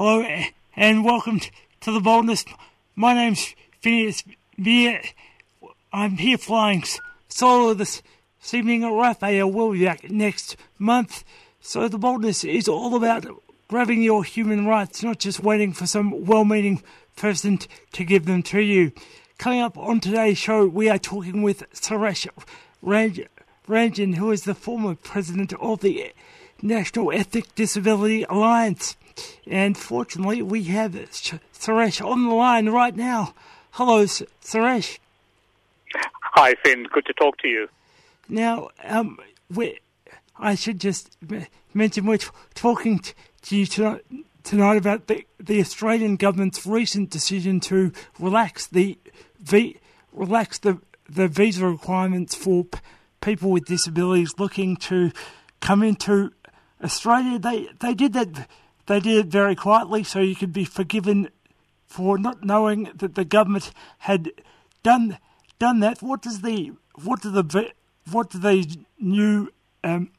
[0.00, 0.24] Hello
[0.76, 1.40] and welcome
[1.80, 2.44] to the boldness.
[2.94, 4.22] My name's Phineas
[4.56, 5.02] Beer.
[5.92, 6.84] I'm here flying
[7.26, 8.00] solo this
[8.52, 8.84] evening.
[8.84, 11.24] at Raphael will be back next month.
[11.60, 13.26] So the boldness is all about
[13.66, 16.80] grabbing your human rights, not just waiting for some well-meaning
[17.16, 17.58] person
[17.90, 18.92] to give them to you.
[19.36, 22.28] Coming up on today's show, we are talking with Suresh
[22.84, 26.12] Rajan, who is the former president of the
[26.62, 28.96] National Ethnic Disability Alliance.
[29.46, 33.34] And fortunately, we have Suresh on the line right now.
[33.72, 34.98] Hello, Suresh.
[36.20, 36.86] Hi, Finn.
[36.92, 37.68] Good to talk to you.
[38.28, 39.18] Now, um,
[39.52, 39.78] we,
[40.38, 41.16] I should just
[41.74, 42.18] mention we're
[42.54, 43.00] talking
[43.42, 44.04] to you tonight,
[44.44, 48.98] tonight about the, the Australian government's recent decision to relax the
[50.12, 50.78] relax the
[51.08, 52.78] the visa requirements for p-
[53.20, 55.10] people with disabilities looking to
[55.60, 56.32] come into
[56.82, 57.38] Australia.
[57.38, 58.48] They they did that
[58.88, 61.28] they did it very quietly, so you could be forgiven
[61.86, 64.32] for not knowing that the government had
[64.82, 65.18] done
[65.58, 66.02] done that.
[66.02, 66.72] What does the
[67.02, 67.72] what do the
[68.10, 69.52] what do these new
[69.84, 70.10] um,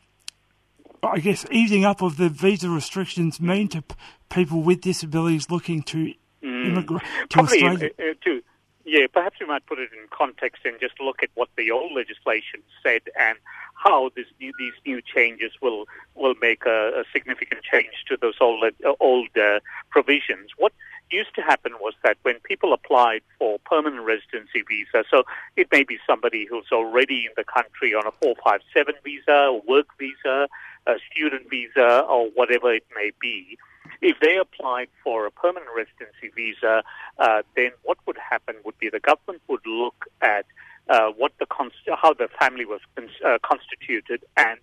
[1.03, 3.95] I guess easing up of the visa restrictions mean to p-
[4.29, 6.65] people with disabilities looking to mm.
[6.67, 7.89] immigrate to Probably, Australia?
[7.99, 8.41] Uh, uh, to,
[8.85, 11.93] yeah, perhaps we might put it in context and just look at what the old
[11.95, 13.37] legislation said and
[13.83, 15.85] how this these new changes will
[16.15, 20.51] will make a, a significant change to those old uh, old uh, provisions.
[20.57, 20.73] What
[21.09, 25.23] used to happen was that when people applied for permanent residency visa, so
[25.55, 30.47] it may be somebody who's already in the country on a 457 visa, work visa,
[30.85, 33.57] a student visa, or whatever it may be,
[34.01, 36.83] if they applied for a permanent residency visa,
[37.17, 40.45] uh, then what would happen would be the government would look at
[40.89, 44.59] uh, what the const- how the family was uh, constituted, and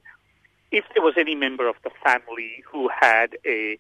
[0.71, 3.79] if there was any member of the family who had a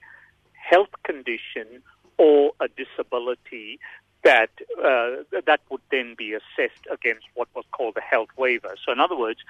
[0.52, 1.82] health condition
[2.18, 3.78] or a disability
[4.24, 4.50] that
[4.82, 8.74] uh, that would then be assessed against what was called a health waiver.
[8.84, 9.40] So, in other words,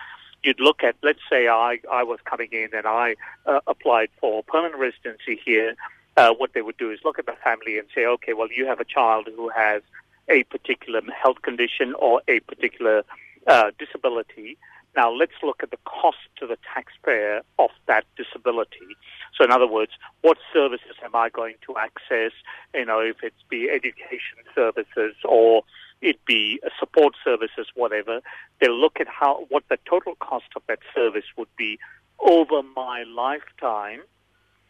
[0.42, 3.16] you'd look at, let's say, I I was coming in and I
[3.46, 5.74] uh, applied for permanent residency here.
[6.16, 8.66] Uh, what they would do is look at the family and say, okay, well, you
[8.66, 9.82] have a child who has
[10.28, 13.04] a particular health condition or a particular
[13.46, 14.58] uh, disability.
[14.96, 18.96] Now let's look at the cost to the taxpayer of that disability.
[19.36, 19.92] So in other words,
[20.22, 22.32] what services am I going to access?
[22.74, 25.62] You know, if it's be education services or
[26.00, 28.20] it be support services, whatever.
[28.60, 31.78] They'll look at how what the total cost of that service would be
[32.18, 34.00] over my lifetime,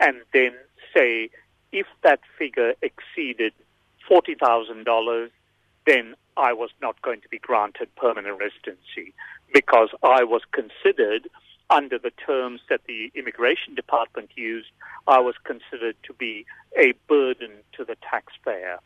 [0.01, 0.53] and then
[0.95, 1.31] say
[1.73, 3.53] if that figure exceeded
[4.09, 5.31] forty thousand dollars,
[5.87, 9.15] then I was not going to be granted permanent residency
[9.53, 11.29] because I was considered
[11.71, 14.69] under the terms that the immigration department used,
[15.09, 16.47] I was considered to be
[16.79, 18.79] a burden to the taxpayer.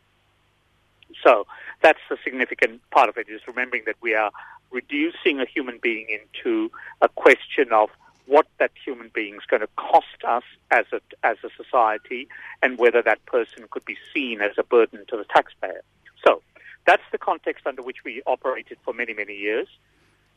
[1.23, 1.45] So
[1.81, 4.31] that's the significant part of it is remembering that we are
[4.71, 7.89] reducing a human being into a question of
[8.25, 12.27] what that human being is going to cost us as a, as a society
[12.61, 15.81] and whether that person could be seen as a burden to the taxpayer.
[16.85, 19.67] That's the context under which we operated for many, many years.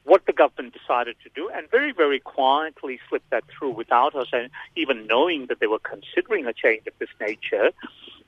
[0.05, 4.29] What the government decided to do, and very, very quietly slipped that through without us
[4.77, 7.71] even knowing that they were considering a change of this nature,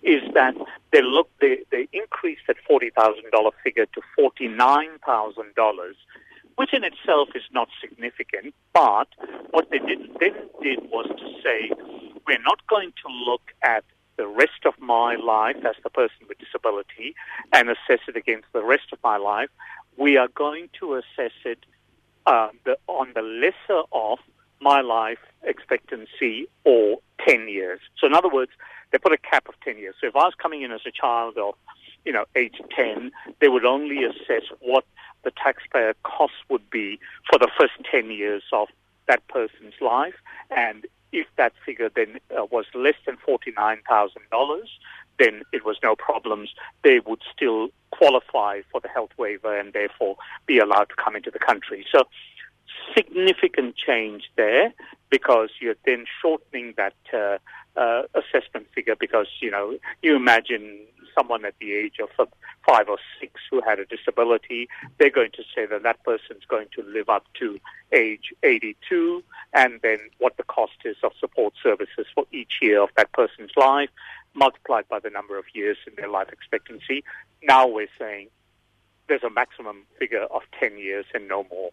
[0.03, 0.55] is that
[0.93, 5.93] they looked, they, they increased that $40,000 figure to $49,000,
[6.56, 8.55] which in itself is not significant.
[8.72, 9.09] But
[9.50, 11.71] what they did, then did was to say,
[12.26, 13.84] we're not going to look at
[14.16, 17.15] the rest of my life as the person with disability
[17.53, 19.50] and assess it against the rest of my life.
[19.97, 21.59] We are going to assess it
[22.26, 24.19] uh, the, on the lesser of
[24.60, 27.81] my life expectancy or 10 years.
[27.99, 28.53] So in other words,
[28.91, 29.94] they put a cap of 10 years.
[30.00, 31.55] So if I was coming in as a child of,
[32.05, 33.10] you know, age 10,
[33.41, 34.84] they would only assess what
[35.25, 38.69] the taxpayer costs would be for the first 10 years of
[39.09, 40.15] that person's life.
[40.50, 43.81] And if that figure then uh, was less than $49,000,
[45.19, 46.50] then it was no problems.
[46.85, 51.31] They would still qualify for the health waiver and therefore be allowed to come into
[51.31, 51.87] the country.
[51.91, 52.05] So
[52.94, 54.75] significant change there
[55.11, 57.38] because you're then shortening that uh,
[57.81, 60.81] uh, assessment figure because, you know, you imagine
[61.17, 62.29] someone at the age of
[62.67, 64.69] five or six who had a disability,
[64.99, 67.59] they're going to say that that person's going to live up to
[67.93, 69.23] age 82,
[69.53, 73.53] and then what the cost is of support services for each year of that person's
[73.57, 73.91] life,
[74.35, 77.05] multiplied by the number of years in their life expectancy.
[77.43, 78.29] Now we're saying
[79.09, 81.71] there's a maximum figure of 10 years and no more.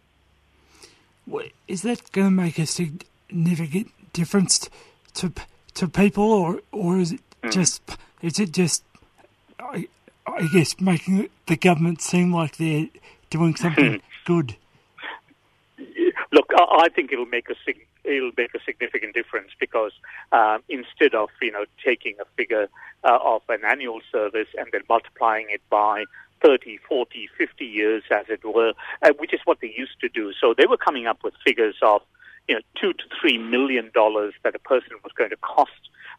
[1.66, 4.68] Is that going to make a significant difference
[5.14, 5.32] to
[5.74, 7.52] to people, or or is it mm.
[7.52, 7.82] just
[8.22, 8.84] is it just
[10.26, 12.88] I, guess making the government seem like they're
[13.30, 14.56] doing something good?
[16.32, 17.54] Look, I think it'll make a
[18.04, 19.92] it'll make a significant difference because
[20.32, 22.68] um, instead of you know taking a figure
[23.04, 26.04] uh, of an annual service and then multiplying it by
[26.44, 28.72] 30, 40, 50 years, as it were,
[29.02, 30.32] uh, which is what they used to do.
[30.38, 32.02] So they were coming up with figures of
[32.48, 35.70] you know two to three million dollars that a person was going to cost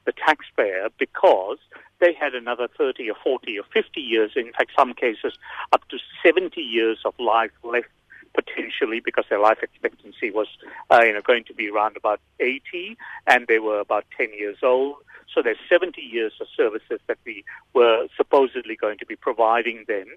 [0.05, 1.57] the taxpayer because
[1.99, 5.37] they had another 30 or 40 or 50 years, in fact, some cases
[5.71, 7.87] up to 70 years of life left
[8.35, 10.47] potentially because their life expectancy was
[10.91, 12.97] uh, you know going to be around about 80
[13.27, 14.95] and they were about 10 years old.
[15.33, 17.43] So there's 70 years of services that we
[17.73, 20.07] were supposedly going to be providing them.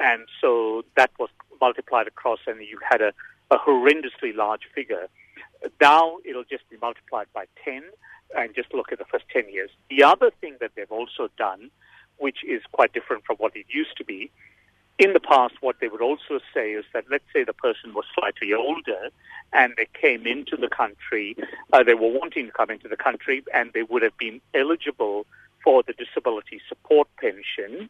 [0.00, 1.30] And so that was
[1.60, 3.12] multiplied across and you had a,
[3.50, 5.08] a horrendously large figure
[5.80, 7.82] now it'll just be multiplied by 10
[8.36, 9.70] and just look at the first 10 years.
[9.90, 11.70] The other thing that they've also done,
[12.18, 14.30] which is quite different from what it used to be,
[14.98, 18.04] in the past, what they would also say is that let's say the person was
[18.14, 19.10] slightly older
[19.52, 21.36] and they came into the country,
[21.72, 25.24] uh, they were wanting to come into the country and they would have been eligible
[25.62, 27.88] for the disability support pension.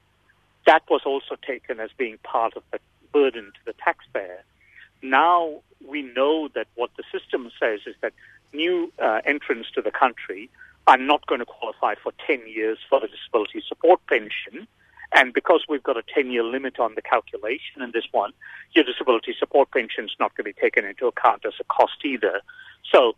[0.67, 2.79] That was also taken as being part of the
[3.13, 4.45] burden to the taxpayer.
[5.03, 8.13] Now we know that what the system says is that
[8.53, 10.51] new uh, entrants to the country
[10.87, 14.67] are not going to qualify for 10 years for the disability support pension.
[15.13, 18.33] And because we've got a 10 year limit on the calculation in this one,
[18.73, 22.05] your disability support pension is not going to be taken into account as a cost
[22.05, 22.41] either.
[22.91, 23.17] So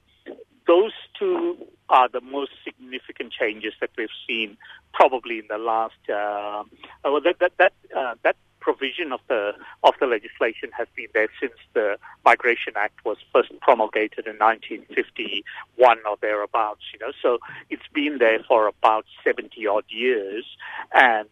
[0.67, 1.57] those two
[1.89, 4.57] are the most significant changes that we've seen
[4.93, 6.63] probably in the last, uh,
[7.05, 9.53] well, that, that, that, uh, that provision of the
[9.83, 15.99] of the legislation has been there since the Migration Act was first promulgated in 1951
[16.09, 16.83] or thereabouts.
[16.93, 17.39] You know, so
[17.71, 20.45] it's been there for about 70 odd years,
[20.93, 21.29] and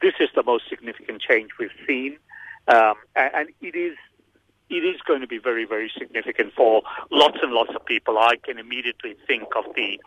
[0.00, 2.18] this is the most significant change we've seen,
[2.68, 3.96] um, and it is
[4.70, 8.18] it is going to be very, very significant for lots and lots of people.
[8.18, 9.98] I can immediately think of the,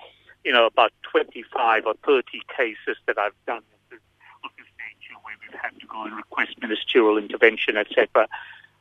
[0.46, 3.62] you know, about 25 or 30 cases that I've done
[5.42, 8.28] we've had to go and request ministerial intervention, etc.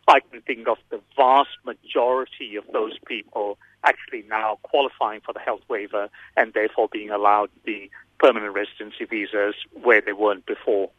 [0.09, 5.41] I can think of the vast majority of those people actually now qualifying for the
[5.41, 10.91] health waiver and therefore being allowed the permanent residency visas where they weren't before.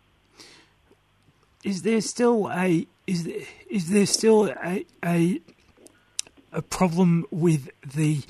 [1.63, 5.41] Is there still a is there, is there still a, a
[6.51, 8.21] a problem with the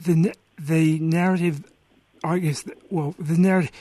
[0.00, 1.71] the the narrative?
[2.24, 3.72] I guess well the narrative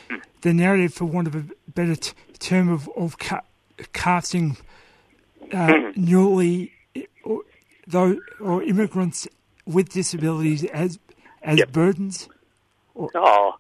[0.42, 3.42] the narrative, for want of a better t- term, of, of ca-
[3.94, 4.58] casting
[5.54, 5.90] uh, hmm.
[5.96, 6.74] newly
[7.24, 7.42] or,
[7.88, 9.28] though, or immigrants
[9.66, 11.00] with disabilities as
[11.42, 11.72] as yep.
[11.72, 12.28] burdens?
[12.94, 13.10] Or?
[13.16, 13.56] Oh,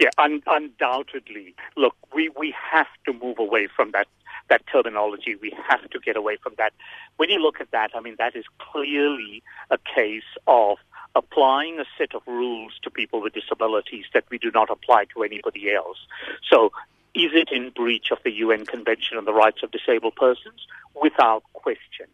[0.00, 1.54] yeah, un- undoubtedly.
[1.76, 4.06] Look, we, we have to move away from that
[4.48, 5.36] that terminology.
[5.36, 6.72] We have to get away from that.
[7.16, 10.78] When you look at that, I mean, that is clearly a case of
[11.14, 15.22] applying a set of rules to people with disabilities that we do not apply to
[15.22, 15.98] anybody else.
[16.50, 16.72] So
[17.14, 20.66] is it in breach of the UN Convention on the Rights of Disabled Persons?
[21.00, 22.06] Without question.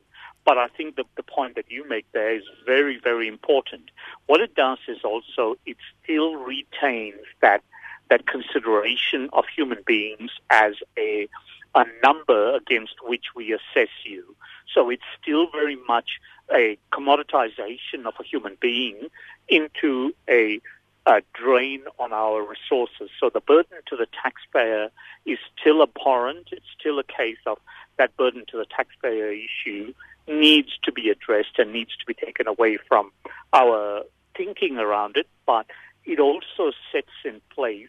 [0.45, 3.91] But I think the, the point that you make there is very, very important.
[4.27, 7.63] What it does is also it still retains that
[8.11, 11.29] that consideration of human beings as a
[11.75, 14.35] a number against which we assess you.
[14.75, 16.21] So it's still very much
[16.53, 19.09] a commoditization of a human being
[19.49, 20.61] into a,
[21.07, 23.11] a drain on our resources.
[23.19, 24.91] So the burden to the taxpayer
[25.27, 26.49] is still abhorrent.
[26.53, 27.59] It's still a case of
[27.99, 29.93] that burden to the taxpayer issue
[30.27, 33.11] needs to be addressed and needs to be taken away from
[33.53, 34.05] our
[34.37, 35.67] thinking around it, but
[36.05, 37.89] it also sets in place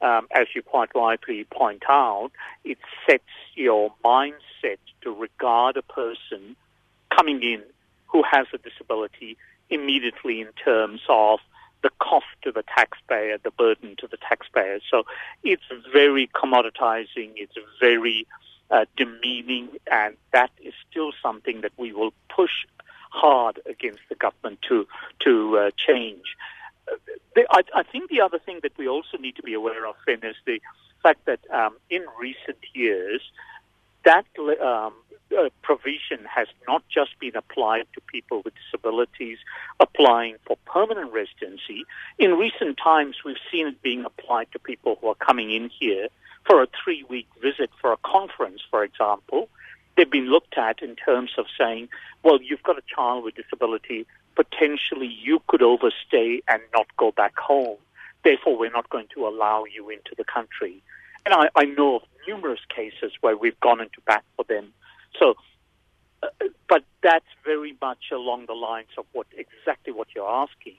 [0.00, 2.30] um, as you quite rightly point out,
[2.64, 3.24] it sets
[3.54, 6.56] your mindset to regard a person
[7.16, 7.62] coming in
[8.06, 9.36] who has a disability
[9.70, 11.40] immediately in terms of
[11.82, 14.80] the cost to the taxpayer, the burden to the taxpayer.
[14.90, 15.04] So
[15.44, 15.62] it's
[15.92, 18.26] very commoditizing, it's very
[18.70, 22.66] uh, demeaning, and that is still something that we will push
[23.10, 24.86] hard against the government to
[25.20, 26.36] to uh, change.
[27.50, 30.20] I, I, think the other thing that we also need to be aware of, Finn,
[30.22, 30.60] is the
[31.02, 33.22] fact that um, in recent years,
[34.04, 34.26] that
[34.60, 34.94] um,
[35.36, 39.38] uh, provision has not just been applied to people with disabilities
[39.80, 41.84] applying for permanent residency.
[42.18, 46.08] In recent times, we've seen it being applied to people who are coming in here
[46.46, 49.48] for a three week visit for a conference, for example.
[49.96, 51.88] They've been looked at in terms of saying,
[52.22, 54.06] well, you've got a child with disability
[54.38, 57.76] potentially you could overstay and not go back home.
[58.22, 60.80] therefore we're not going to allow you into the country.
[61.24, 64.72] And I, I know of numerous cases where we've gone into bat for them.
[65.18, 65.34] So,
[66.22, 66.28] uh,
[66.68, 70.76] but that's very much along the lines of what exactly what you're asking.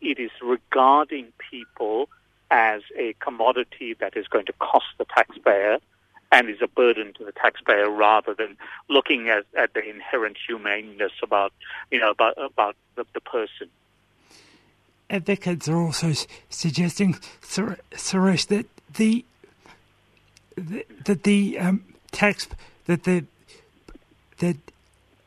[0.00, 2.08] It is regarding people
[2.50, 5.78] as a commodity that is going to cost the taxpayer
[6.32, 8.56] and is a burden to the taxpayer rather than
[8.88, 11.52] looking at, at the inherent humaneness about
[11.90, 13.68] you know about about the, the person.
[15.08, 16.12] Advocates are also
[16.48, 19.24] suggesting, Suresh, that the
[21.04, 22.48] that the um, tax
[22.86, 23.24] that the
[24.38, 24.56] that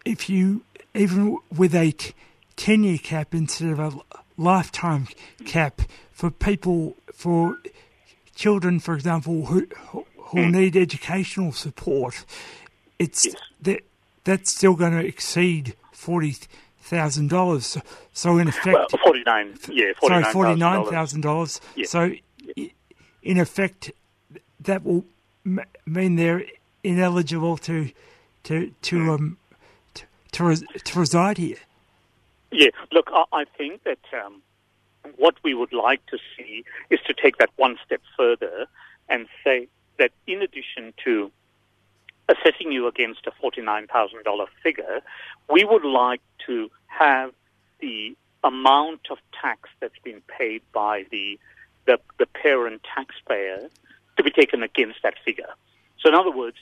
[0.05, 0.61] if you
[0.93, 1.93] even with a
[2.55, 3.91] ten year cap instead of a
[4.37, 5.07] lifetime
[5.45, 5.81] cap
[6.11, 7.57] for people for
[8.35, 9.67] children, for example, who
[10.33, 10.51] who mm.
[10.51, 12.25] need educational support,
[12.99, 13.35] it's yes.
[13.61, 13.79] that
[14.23, 16.35] that's still going to exceed forty
[16.79, 17.77] thousand dollars.
[18.11, 21.61] So in effect, well, forty nine, yeah, sorry, forty nine thousand dollars.
[21.85, 22.11] So
[23.21, 23.91] in effect,
[24.59, 25.05] that will
[25.85, 26.43] mean they're
[26.83, 27.91] ineligible to
[28.43, 29.13] to to mm.
[29.13, 29.37] um
[29.93, 31.57] to to, res, to reside here.
[32.51, 34.41] Yeah, look, I, I think that um,
[35.15, 38.67] what we would like to see is to take that one step further
[39.09, 39.67] and say
[40.03, 41.31] that in addition to
[42.27, 44.99] assessing you against a $49,000 figure,
[45.49, 47.31] we would like to have
[47.79, 51.39] the amount of tax that's been paid by the,
[51.85, 53.69] the, the parent taxpayer
[54.17, 55.53] to be taken against that figure.
[55.99, 56.57] So, in other words,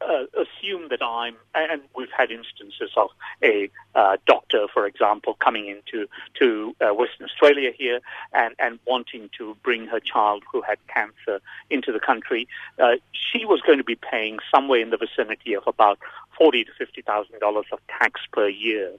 [0.00, 3.10] uh, assume that I'm, and we've had instances of
[3.42, 6.06] a uh, doctor, for example, coming into
[6.38, 8.00] to uh, Western Australia here
[8.32, 12.46] and, and wanting to bring her child who had cancer into the country.
[12.78, 15.98] Uh, she was going to be paying somewhere in the vicinity of about
[16.36, 18.92] forty to fifty thousand dollars of tax per year.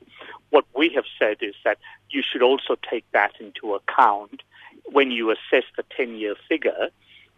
[0.50, 1.78] What we have said is that
[2.10, 4.42] you should also take that into account
[4.86, 6.90] when you assess the ten-year figure.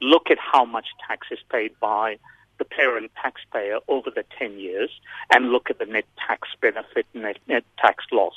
[0.01, 2.19] Look at how much tax is paid by
[2.59, 4.91] the parent taxpayer over the 10 years
[5.33, 8.35] and look at the net tax benefit, net, net tax loss.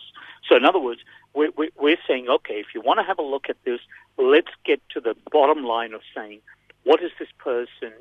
[0.49, 1.01] So, in other words,
[1.35, 3.81] we're, we're saying, okay, if you want to have a look at this,
[4.17, 6.41] let's get to the bottom line of saying,
[6.85, 7.93] what is this person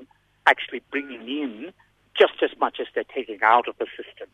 [0.47, 1.73] actually bringing in
[2.17, 4.27] just as much as they're taking out of the system?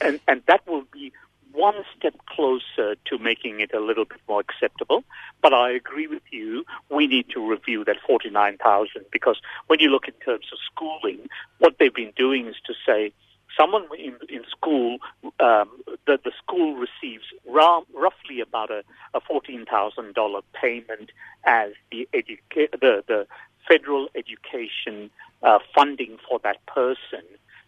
[0.00, 1.12] And, and that will be
[1.54, 5.04] one step closer to making it a little bit more acceptable.
[5.40, 10.08] But I agree with you, we need to review that 49,000 because when you look
[10.08, 13.12] in terms of schooling, what they've been doing is to say,
[13.58, 14.98] someone in, in school,
[15.40, 15.70] um,
[16.06, 18.82] the, the school receives ra- roughly about a,
[19.14, 21.10] a $14,000 payment
[21.44, 23.26] as the, educa- the, the
[23.68, 25.10] federal education
[25.42, 27.22] uh, funding for that person.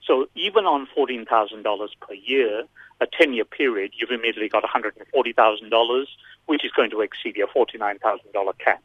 [0.07, 2.63] So even on $14,000 per year,
[3.01, 6.07] a 10 year period, you've immediately got $140,000,
[6.47, 8.83] which is going to exceed your $49,000 cap.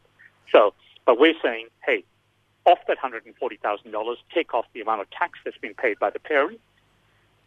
[0.52, 0.74] So,
[1.06, 2.04] but we're saying, hey,
[2.66, 6.60] off that $140,000, take off the amount of tax that's been paid by the parent,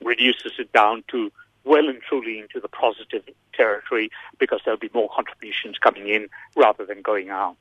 [0.03, 1.31] reduces it down to
[1.65, 3.23] well and truly into the positive
[3.55, 7.57] territory because there'll be more contributions coming in rather than going out.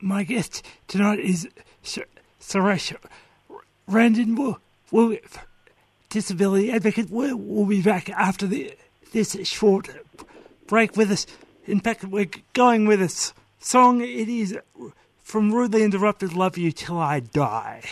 [0.00, 1.48] My guest tonight is
[2.40, 2.96] Suresh
[3.88, 4.56] Rajan.
[4.90, 5.16] Will
[6.08, 7.10] disability advocate.
[7.10, 8.74] We'll, we'll be back after the,
[9.12, 9.88] this short
[10.66, 11.26] break with us.
[11.66, 14.00] In fact, we're going with a song.
[14.00, 14.56] It is
[15.22, 17.82] from Rudely Interrupted Love You Till I Die.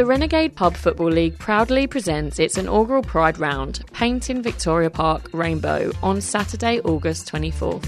[0.00, 5.92] The Renegade Pub Football League proudly presents its inaugural Pride Round, Painting Victoria Park Rainbow,
[6.02, 7.86] on Saturday, August 24th.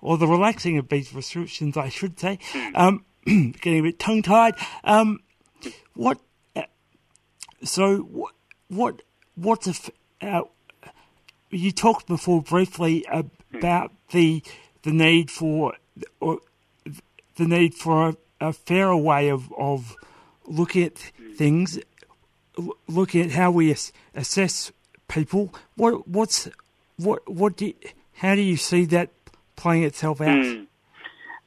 [0.00, 2.38] or the relaxing of visa restrictions, I should say.
[2.74, 4.54] Um, getting a bit tongue tied.
[4.84, 5.20] Um,
[5.94, 6.18] what?
[6.54, 6.62] Uh,
[7.62, 8.34] so what?
[8.68, 9.02] What?
[9.36, 9.70] What's a?
[9.70, 9.90] f-
[10.20, 10.42] Uh,
[11.50, 13.04] you talked before briefly
[13.52, 14.42] about the
[14.82, 15.74] the need for
[16.20, 16.40] or
[17.36, 19.96] the need for a, a fairer way of of
[20.46, 20.98] looking at
[21.36, 21.78] things,
[22.88, 24.72] looking at how we ass- assess
[25.08, 25.54] people.
[25.76, 26.48] What what's
[26.96, 27.74] what what do you,
[28.14, 29.10] how do you see that
[29.56, 30.44] playing itself out?
[30.44, 30.64] Hmm.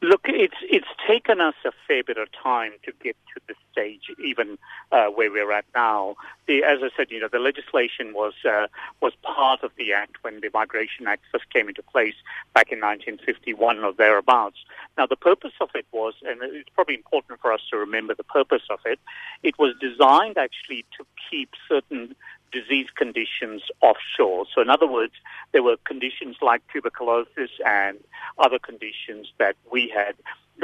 [0.02, 4.12] Look, it's it's taken us a fair bit of time to get to the stage,
[4.24, 4.60] even
[4.92, 6.16] uh, where we're at now.
[6.46, 8.68] The, as I said, you know, the legislation was uh,
[9.02, 12.14] was part of the act when the Migration Act first came into place
[12.54, 14.58] back in 1951 or thereabouts.
[15.00, 18.24] Now, the purpose of it was, and it's probably important for us to remember the
[18.24, 19.00] purpose of it.
[19.42, 22.16] It was designed actually to keep certain
[22.52, 24.46] disease conditions offshore.
[24.54, 25.14] So, in other words,
[25.52, 27.98] there were conditions like tuberculosis and
[28.38, 30.16] other conditions that we had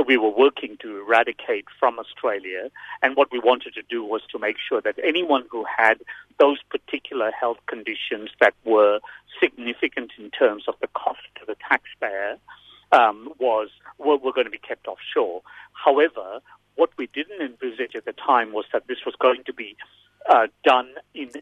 [0.07, 2.69] we were working to eradicate from Australia.
[3.01, 5.99] And what we wanted to do was to make sure that anyone who had
[6.39, 8.99] those particular health conditions that were
[9.39, 12.37] significant in terms of the cost to the taxpayer
[12.91, 15.41] um, was were, going to be kept offshore.
[15.73, 16.39] However,
[16.75, 19.75] what we didn't envisage at the time was that this was going to be
[20.29, 20.89] uh, done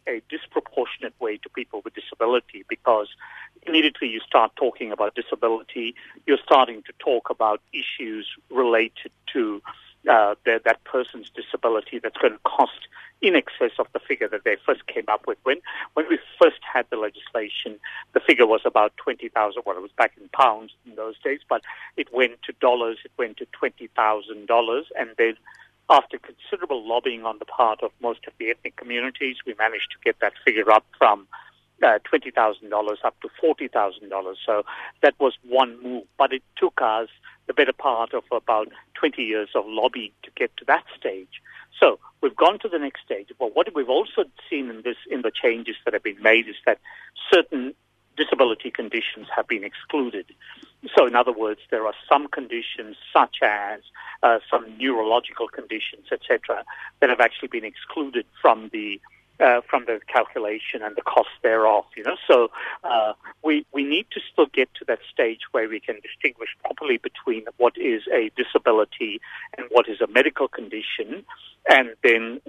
[0.06, 3.08] a disproportionate way to people with disability because
[3.66, 5.94] immediately you start talking about disability,
[6.26, 9.62] you're starting to talk about issues related to
[10.10, 12.88] uh, that, that person's disability that's going to cost
[13.20, 15.38] in excess of the figure that they first came up with.
[15.44, 15.58] When
[15.94, 17.78] when we first had the legislation,
[18.12, 19.62] the figure was about twenty thousand.
[19.64, 21.62] Well, it was back in pounds in those days, but
[21.96, 22.98] it went to dollars.
[23.04, 25.34] It went to twenty thousand dollars, and then
[25.88, 26.18] after
[26.52, 30.16] considerable lobbying on the part of most of the ethnic communities, we managed to get
[30.20, 31.26] that figure up from
[31.82, 34.34] uh, $20,000 up to $40,000.
[34.44, 34.62] So
[35.02, 36.04] that was one move.
[36.18, 37.08] But it took us
[37.46, 41.40] the better part of about 20 years of lobbying to get to that stage.
[41.80, 43.28] So we've gone to the next stage.
[43.38, 46.56] But what we've also seen in this, in the changes that have been made, is
[46.66, 46.78] that
[47.32, 47.74] certain
[48.16, 50.26] disability conditions have been excluded.
[50.96, 53.80] So, in other words, there are some conditions, such as
[54.22, 56.64] uh, some neurological conditions, etc.,
[57.00, 59.00] that have actually been excluded from the
[59.40, 61.84] uh, from the calculation and the cost thereof.
[61.96, 62.50] You know, so
[62.84, 66.98] uh, we we need to still get to that stage where we can distinguish properly
[66.98, 69.20] between what is a disability
[69.56, 71.24] and what is a medical condition,
[71.68, 72.40] and then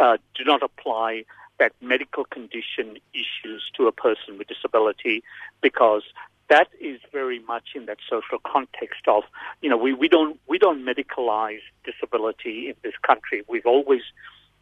[0.00, 1.24] uh, do not apply
[1.58, 5.22] that medical condition issues to a person with disability
[5.62, 6.02] because
[6.48, 9.24] that is very much in that social context of
[9.62, 14.02] you know we, we don't we don't medicalize disability in this country we've always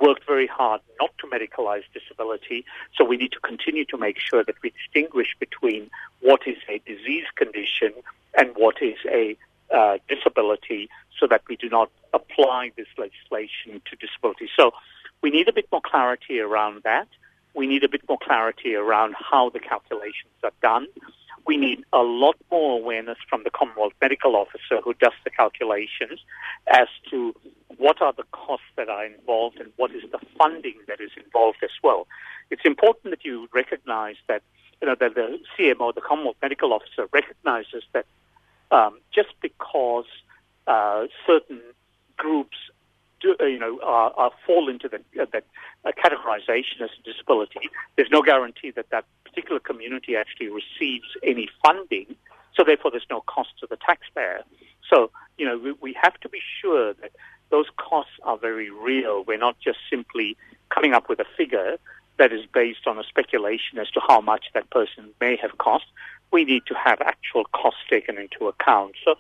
[0.01, 2.64] worked very hard not to medicalize disability
[2.97, 6.79] so we need to continue to make sure that we distinguish between what is a
[6.87, 7.92] disease condition
[8.37, 9.37] and what is a
[9.73, 14.73] uh, disability so that we do not apply this legislation to disability so
[15.25, 17.09] we need a bit more clarity around that.
[17.55, 20.87] We need a bit more clarity around how the calculations are done.
[21.46, 26.20] We need a lot more awareness from the Commonwealth Medical Officer who does the calculations
[26.68, 27.35] as to
[27.76, 31.59] what are the costs that are involved and what is the funding that is involved
[31.62, 32.07] as well.
[32.50, 34.42] It's important that you recognize that
[34.80, 38.07] you know, the, the CMO, the Commonwealth Medical Officer, recognizes that
[38.70, 40.07] um, just because
[40.66, 41.61] uh, certain
[42.16, 42.57] groups
[43.20, 45.44] do, uh, you know, are, are fall into the, uh, that
[45.85, 49.04] uh, categorization as a disability, there's no guarantee that that
[49.35, 52.14] particular community actually receives any funding.
[52.55, 54.44] So therefore, there's no cost to the taxpayer.
[54.88, 57.11] So you know, we, we have to be sure that
[57.51, 59.25] those costs are very real.
[59.25, 60.37] We're not just simply
[60.70, 61.77] coming up with a figure
[62.18, 65.87] that is based on a speculation as to how much that person may have cost.
[66.31, 68.94] We need to have actual costs taken into account.
[69.05, 69.16] So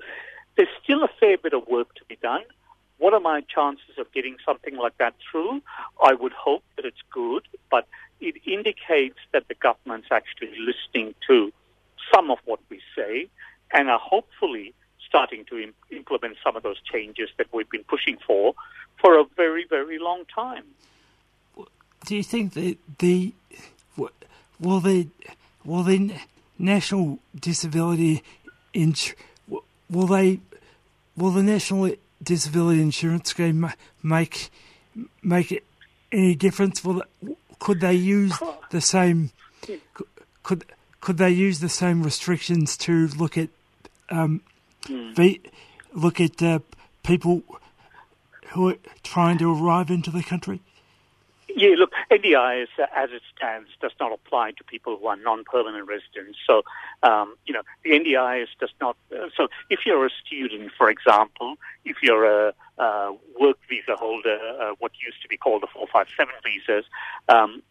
[0.56, 2.42] there's still a fair bit of work to be done.
[2.98, 5.60] What are my chances of getting something like that through?
[6.02, 7.88] I would hope that it's good, but
[8.24, 11.52] it indicates that the government's actually listening to
[12.12, 13.28] some of what we say
[13.72, 14.74] and are hopefully
[15.06, 18.54] starting to Im- implement some of those changes that we've been pushing for
[19.00, 20.64] for a very, very long time.
[22.06, 23.32] Do you think that the
[23.96, 25.08] will the
[25.64, 26.14] will the
[26.58, 28.22] national disability
[28.72, 29.14] ins-
[29.48, 30.40] will they
[31.16, 33.70] will the national disability insurance scheme
[34.02, 34.50] make
[35.22, 35.64] make it
[36.12, 36.84] any difference?
[36.84, 37.02] Will
[37.64, 38.38] could they use
[38.70, 39.30] the same
[40.42, 40.66] could
[41.00, 43.48] could they use the same restrictions to look at
[44.10, 44.42] um,
[44.84, 45.40] mm.
[45.94, 46.58] look at uh,
[47.02, 47.42] people
[48.48, 50.60] who are trying to arrive into the country?
[51.48, 55.86] Yeah, look, NDIS, uh, as it stands, does not apply to people who are non-permanent
[55.86, 56.38] residents.
[56.46, 56.62] So,
[57.02, 58.96] um, you know, the NDIS does not.
[59.12, 64.38] Uh, so, if you're a student, for example, if you're a, a work visa holder,
[64.60, 66.84] uh, what used to be called the 457 visas,
[67.28, 67.62] um,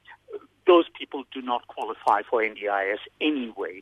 [0.65, 3.81] those people do not qualify for NDIS anyway.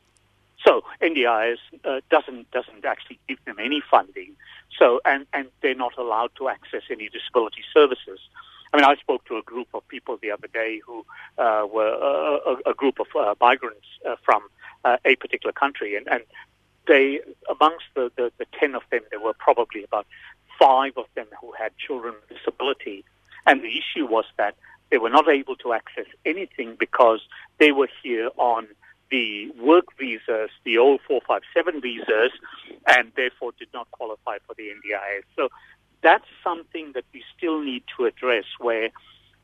[0.66, 4.36] So NDIS uh, doesn't doesn't actually give them any funding.
[4.78, 8.20] So and and they're not allowed to access any disability services.
[8.74, 11.06] I mean, I spoke to a group of people the other day who
[11.38, 14.44] uh, were uh, a, a, group of uh, migrants uh, from
[14.86, 16.24] uh, a particular country, and, and
[16.88, 20.08] they, amongst the, the, the 10 of them, there were probably about
[20.60, 23.04] five of them who had children with disability.
[23.46, 24.56] And the issue was that
[24.90, 27.22] they were not able to access anything because
[27.60, 28.68] they were here on
[29.10, 32.32] the work visas, the old 457 visas,
[32.88, 35.24] and therefore did not qualify for the NDIS.
[35.36, 35.50] So
[36.04, 38.90] that's something that we still need to address where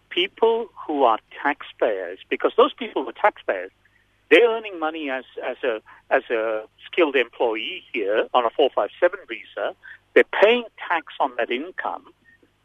[0.10, 3.72] people who are taxpayers, because those people who are taxpayers,
[4.30, 9.76] they're earning money as, as a as a skilled employee here on a 457 visa.
[10.13, 12.06] They're paying tax on that income,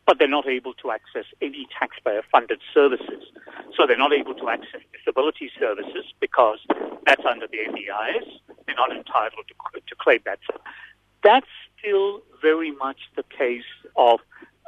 [0.07, 3.25] but they're not able to access any taxpayer funded services.
[3.77, 6.59] So they're not able to access disability services because
[7.07, 8.27] that's under the NDIS.
[8.67, 10.41] They're not entitled to, to claim that.
[10.51, 10.59] So
[11.23, 11.47] that's
[11.83, 13.65] still very much the case
[13.97, 14.21] of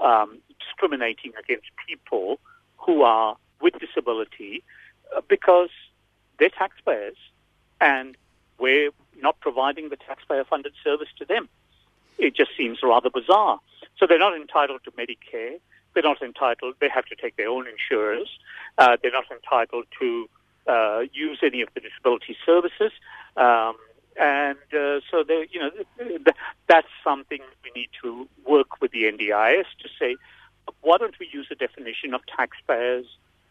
[0.02, 2.40] um, discriminating against people
[2.78, 4.62] who are with disability
[5.16, 5.70] uh, because
[6.38, 7.16] they're taxpayers
[7.80, 8.16] and
[8.58, 11.48] we're not providing the taxpayer funded service to them.
[12.18, 13.60] It just seems rather bizarre.
[13.98, 15.58] So they're not entitled to Medicare.
[15.94, 18.28] They're not entitled, they have to take their own insurers.
[18.78, 20.28] Uh, they're not entitled to
[20.66, 22.90] uh, use any of the disability services.
[23.36, 23.76] Um,
[24.20, 25.70] and uh, so, they, you know,
[26.68, 30.16] that's something we need to work with the NDIS to say,
[30.82, 33.06] why don't we use a definition of taxpayers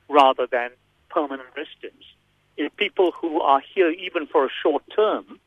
[0.09, 0.71] rather than
[1.09, 2.05] permanent residents?
[2.57, 5.39] If people who are here even for a short term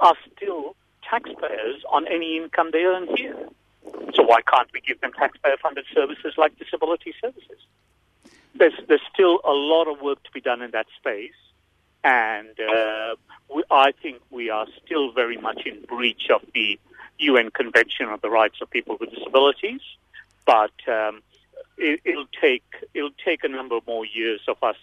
[0.00, 0.76] are still
[1.08, 3.48] taxpayers on any income they earn here.
[4.14, 7.58] So why can't we give them taxpayer-funded services like disability services?
[8.54, 11.32] There's, there's still a lot of work to be done in that space.
[12.04, 13.14] And uh,
[13.54, 16.78] we, I think we are still very much in breach of the
[17.18, 19.80] UN Convention on the Rights of People with Disabilities.
[20.44, 21.22] But um,
[21.78, 24.76] it, will take it'll take a number more years of us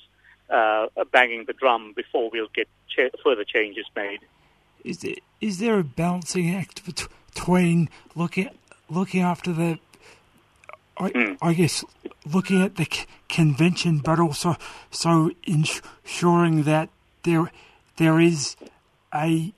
[0.49, 4.19] uh, banging the drum before we'll get ch- further changes made.
[4.83, 8.49] Is there, is there a balancing act between looking
[8.89, 9.79] looking after the
[10.97, 11.37] I, mm.
[11.41, 11.85] I, guess
[12.25, 14.57] looking at the c- convention, but also
[14.91, 16.89] so ensuring that
[17.23, 17.51] there
[17.97, 18.55] there is
[19.13, 19.53] a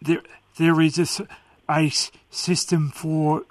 [0.00, 0.22] there
[0.58, 1.26] there is a,
[1.70, 1.92] a
[2.30, 3.44] system for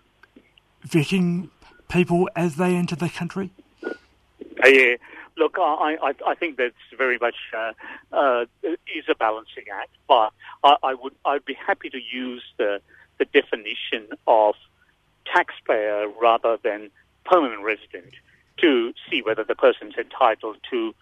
[0.87, 1.49] vetting
[1.89, 3.51] people as they enter the country.
[3.83, 4.95] Uh, yeah,
[5.37, 7.73] look, I, I, I think that's very much uh,
[8.11, 10.31] uh, is a balancing act, but
[10.63, 12.81] I, I would I'd be happy to use the
[13.17, 14.55] the definition of
[15.25, 16.89] taxpayer rather than
[17.25, 18.13] permanent resident
[18.57, 20.93] to see whether the person's entitled to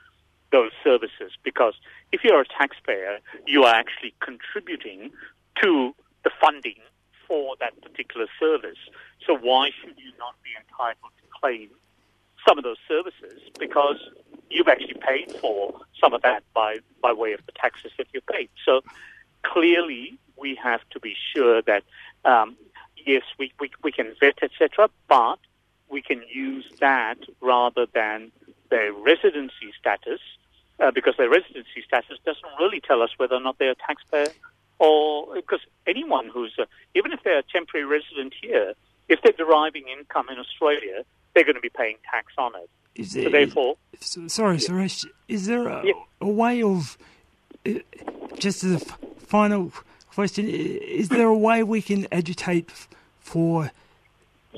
[0.54, 1.34] those services.
[1.44, 1.74] Because
[2.14, 5.12] if you're a taxpayer, you are actually contributing
[5.62, 6.80] to the funding
[7.28, 8.78] for that particular service.
[9.26, 11.70] So why should you not be entitled to claim
[12.48, 13.42] some of those services?
[13.60, 13.98] Because
[14.50, 18.22] you've actually paid for some of that by, by way of the taxes that you
[18.22, 18.50] paid.
[18.64, 18.82] So
[19.42, 21.84] clearly, we have to be sure that,
[22.26, 22.56] um,
[23.06, 25.40] yes, we, we, we can vet, etc., but
[25.90, 28.32] we can use that rather than
[28.70, 30.20] their residency status,
[30.84, 34.28] uh, because their residency status doesn't really tell us whether or not they're a taxpayer
[34.80, 36.66] or because anyone who's, a,
[36.96, 38.74] even if they're a temporary resident here,
[39.08, 42.70] if they're deriving income in Australia, they're going to be paying tax on it.
[42.96, 44.68] Is so therefore, sorry, yeah.
[44.68, 45.94] Suresh, is there a, yeah.
[46.22, 46.98] a way of,
[47.66, 47.72] uh,
[48.38, 49.72] just as a f- final
[50.14, 52.70] question, is there a way we can agitate
[53.20, 53.72] for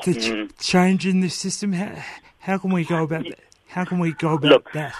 [0.04, 0.52] the ch- mm.
[0.60, 1.72] change in the system?
[1.72, 2.04] How,
[2.40, 3.40] how can we go about that?
[3.68, 4.96] How can we go about Look, that?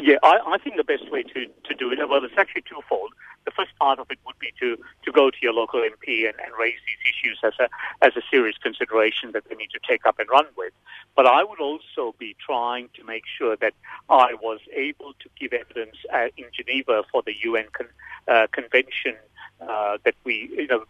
[0.00, 3.12] Yeah, I, I think the best way to, to do it, well, it's actually twofold
[3.44, 6.34] the first part of it would be to, to go to your local MP and,
[6.40, 7.68] and raise these issues as a,
[8.04, 10.72] as a serious consideration that they need to take up and run with.
[11.16, 13.74] But I would also be trying to make sure that
[14.08, 17.88] I was able to give evidence uh, in Geneva for the UN con,
[18.28, 19.16] uh, convention
[19.60, 20.84] uh, that we, you know,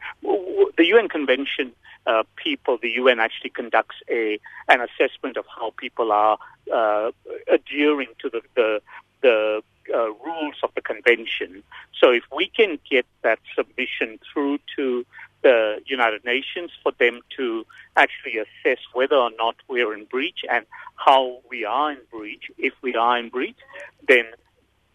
[0.76, 1.72] the UN convention
[2.06, 4.38] uh, people, the UN actually conducts a
[4.68, 6.38] an assessment of how people are
[6.72, 7.10] uh,
[7.48, 8.82] adhering to the the,
[9.22, 9.62] the
[9.92, 11.62] uh, rules of the convention.
[12.00, 15.04] So if we can get that submission through to
[15.42, 20.64] the United Nations for them to actually assess whether or not we're in breach and
[20.96, 23.58] how we are in breach, if we are in breach,
[24.06, 24.24] then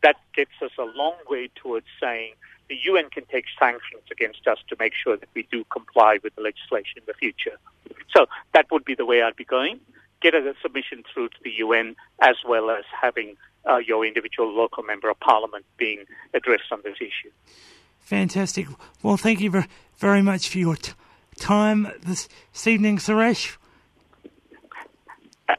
[0.04, 2.34] that gets us a long way towards saying
[2.70, 6.36] the UN can take sanctions against us to make sure that we do comply with
[6.36, 7.58] the legislation in the future.
[8.16, 9.80] So that would be the way I'd be going.
[10.22, 13.36] Get a submission through to the UN as well as having
[13.70, 17.32] uh, your individual local member of parliament being addressed on this issue.
[18.00, 18.68] Fantastic.
[19.04, 19.64] Well, thank you
[19.98, 20.94] very much for your t-
[21.38, 22.28] time this
[22.66, 23.58] evening, Suresh.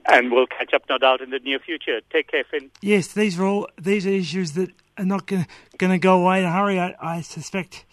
[0.06, 2.00] And we'll catch up, no doubt, in the near future.
[2.10, 2.70] Take care, Finn.
[2.82, 5.46] Yes, these are all these are issues that are not going
[5.78, 6.78] to go away in a hurry.
[6.78, 7.84] I, I suspect.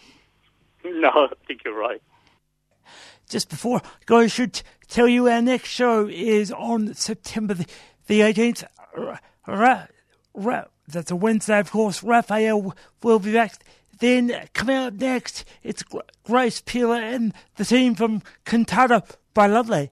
[0.83, 2.01] No, I think you're right.
[3.29, 7.65] Just before I should tell you our next show is on September the,
[8.07, 8.65] the 18th.
[9.47, 9.89] Right
[10.33, 12.03] Ra- that's a Wednesday, of course.
[12.03, 13.63] Raphael will be back.
[13.99, 15.83] Then coming out next, it's
[16.23, 19.03] Grace Peeler and the team from Cantata
[19.33, 19.83] by Lovely.